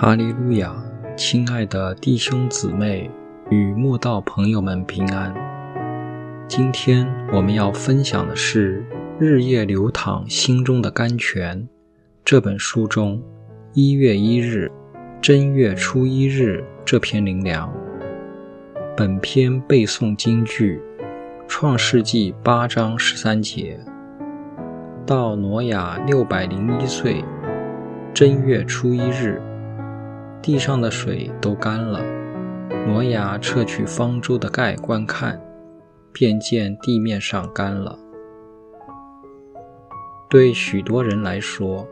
[0.00, 0.72] 哈利路亚，
[1.16, 3.10] 亲爱的弟兄姊妹
[3.50, 5.34] 与慕道朋友们平安。
[6.46, 8.80] 今天我们要分享的是
[9.18, 11.60] 《日夜流淌心中的甘泉》
[12.24, 13.20] 这本书中
[13.72, 14.70] 一月一日
[15.20, 17.68] 正月初一日这篇灵粮。
[18.96, 20.80] 本篇背诵京剧
[21.48, 23.80] 《创世纪》八章十三节。
[25.04, 27.24] 到挪亚六百零一岁
[28.14, 29.42] 正月初一日。
[30.40, 32.00] 地上的水都干了，
[32.86, 35.40] 挪亚撤去方舟的盖观看，
[36.12, 37.98] 便见地面上干了。
[40.30, 41.86] 对许多人来说，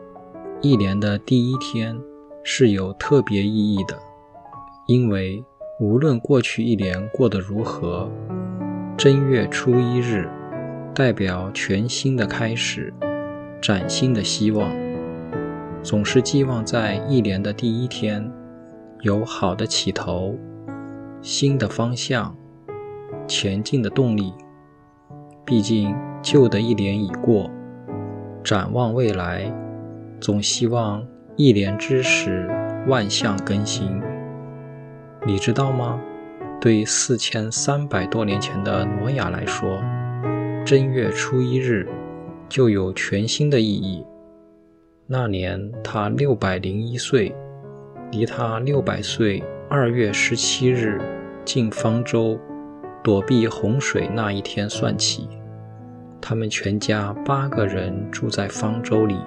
[0.61, 1.99] 一年的第一天
[2.43, 3.97] 是有特别意义的，
[4.87, 5.43] 因为
[5.79, 8.09] 无论过去一年过得如何，
[8.97, 10.29] 正月初一日
[10.95, 12.93] 代表全新的开始，
[13.61, 14.71] 崭新的希望。
[15.83, 18.29] 总是寄望在一年的第一天
[19.01, 20.35] 有好的起头、
[21.21, 22.35] 新的方向、
[23.27, 24.33] 前进的动力。
[25.45, 27.49] 毕竟旧的一年已过，
[28.43, 29.53] 展望未来，
[30.19, 32.49] 总希望一年之时
[32.87, 34.01] 万象更新。
[35.25, 36.01] 你知道吗？
[36.59, 39.79] 对四千三百多年前的挪亚来说，
[40.65, 41.87] 正月初一日
[42.49, 44.03] 就有全新的意义。
[45.05, 47.33] 那年他六百零一岁，
[48.11, 51.01] 离他六百岁二月十七日
[51.43, 52.39] 进方舟
[53.03, 55.27] 躲避洪水那一天算起，
[56.21, 59.17] 他们全家八个人住在方舟里，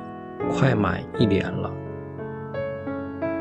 [0.51, 1.71] 快满一年了。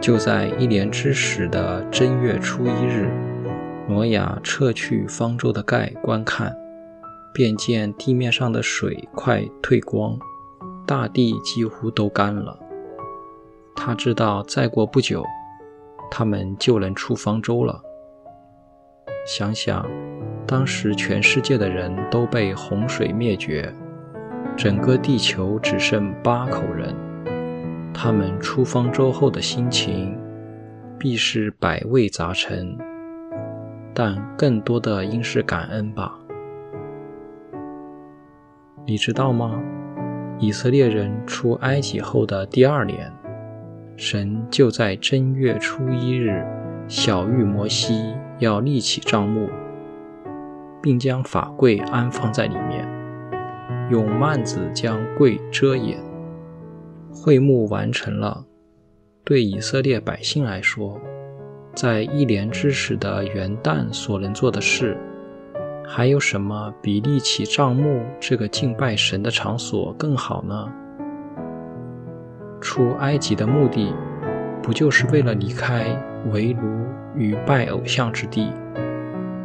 [0.01, 3.09] 就在一年之时的正月初一日，
[3.87, 6.55] 挪亚撤去方舟的盖观看，
[7.33, 10.17] 便见地面上的水快退光。
[10.85, 12.57] 大地几乎都干了。
[13.81, 15.23] 他知道再过不久，
[16.11, 17.81] 他们就能出方舟了。
[19.25, 19.89] 想想，
[20.45, 23.73] 当时全世界的人都被洪水灭绝，
[24.57, 26.93] 整个地球只剩八口人，
[27.93, 30.19] 他们出方舟后的心情
[30.99, 32.77] 必是百味杂陈，
[33.93, 36.19] 但更多的应是感恩吧。
[38.85, 39.57] 你知道吗？
[40.37, 43.09] 以色列人出埃及后的第二年，
[44.01, 46.41] 神就在正月初一日
[46.87, 49.49] 晓谕摩西要立起帐幕，
[50.81, 52.87] 并将法柜安放在里面，
[53.91, 55.99] 用幔子将柜遮掩。
[57.11, 58.45] 会幕完成了，
[59.25, 60.97] 对以色列百姓来说，
[61.75, 64.97] 在一年之时的元旦所能做的事。
[65.85, 70.71] 还有什么比立起帐幕这个敬拜神的场所更好呢？
[72.61, 73.93] 出埃及的目的，
[74.61, 75.85] 不就是为了离开
[76.31, 78.51] 围炉与拜偶像之地，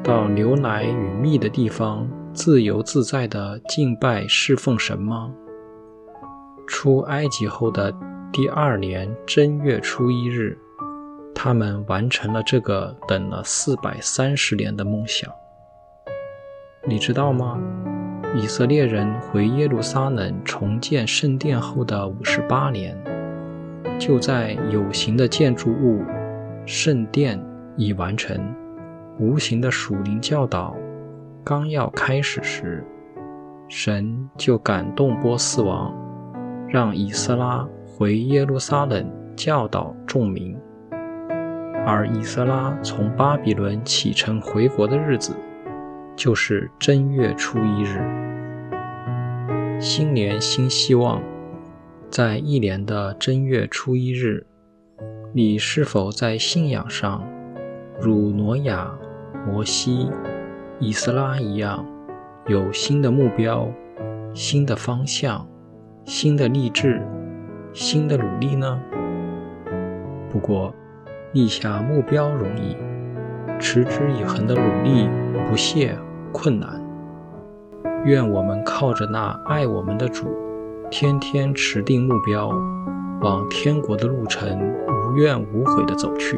[0.02, 5.32] 到牛奶与蜜的地方，自由自在的敬拜侍奉神吗？
[6.66, 7.94] 出埃及后的
[8.32, 10.58] 第二年正月初一日，
[11.34, 15.30] 他们完成了这个等了四百三十年的梦想。
[16.86, 17.60] 你知道吗？
[18.36, 22.96] 以色列人回耶路撒冷重建圣殿后的五十八年，
[23.96, 26.02] 就在有形的建筑物
[26.66, 27.40] 圣殿
[27.76, 28.36] 已完成，
[29.20, 30.76] 无形的属灵教导
[31.44, 32.84] 刚要开始时，
[33.68, 35.94] 神就感动波斯王，
[36.68, 40.56] 让以斯拉回耶路撒冷教导众民。
[41.86, 45.36] 而以斯拉从巴比伦启程回国的日子。
[46.16, 48.00] 就是正月初一日，
[49.80, 51.20] 新年新希望。
[52.08, 54.46] 在一年的正月初一日，
[55.32, 57.26] 你是否在信仰上
[58.00, 58.96] 如挪亚、
[59.44, 60.08] 摩西、
[60.78, 61.84] 以斯拉一样，
[62.46, 63.68] 有新的目标、
[64.32, 65.44] 新的方向、
[66.04, 67.02] 新的励志、
[67.72, 68.80] 新的努力呢？
[70.30, 70.72] 不过，
[71.32, 72.76] 立下目标容易，
[73.58, 75.08] 持之以恒的努力
[75.50, 75.98] 不懈。
[76.34, 76.68] 困难，
[78.04, 80.26] 愿我们靠着那爱我们的主，
[80.90, 82.48] 天天持定目标，
[83.20, 84.58] 往天国的路程
[84.88, 86.36] 无怨无悔地走去。